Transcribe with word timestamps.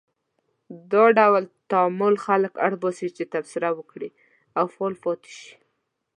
دا 0.91 1.03
ډول 1.17 1.43
تعامل 1.71 2.15
خلک 2.25 2.53
اړ 2.65 2.73
باسي 2.83 3.07
چې 3.17 3.23
تبصره 3.33 3.69
وکړي 3.73 4.09
او 4.59 4.65
فعال 4.73 4.93
پاتې 5.03 5.31
شي. 5.39 5.51